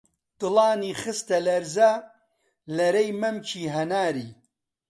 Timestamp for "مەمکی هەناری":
3.21-4.29